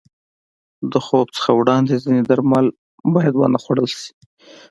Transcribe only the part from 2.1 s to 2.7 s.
درمل